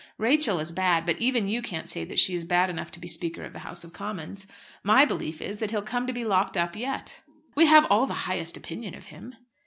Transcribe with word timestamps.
Rachel 0.17 0.59
is 0.59 0.71
bad; 0.71 1.05
but 1.05 1.19
even 1.19 1.47
you 1.47 1.61
can't 1.61 1.87
say 1.87 2.03
that 2.05 2.17
she 2.17 2.33
is 2.33 2.43
bad 2.43 2.71
enough 2.71 2.89
to 2.93 2.99
be 2.99 3.07
Speaker 3.07 3.43
of 3.45 3.53
the 3.53 3.59
House 3.59 3.83
of 3.83 3.93
Commons. 3.93 4.47
My 4.83 5.05
belief 5.05 5.43
is, 5.43 5.59
that 5.59 5.69
he'll 5.69 5.83
come 5.83 6.07
to 6.07 6.11
be 6.13 6.25
locked 6.25 6.57
up 6.57 6.75
yet." 6.75 7.21
"We 7.53 7.67
have 7.67 7.85
all 7.87 8.07
the 8.07 8.25
highest 8.25 8.57
opinion 8.57 8.95
of 8.95 9.05
him." 9.13 9.35